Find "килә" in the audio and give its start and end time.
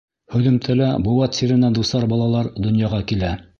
3.13-3.35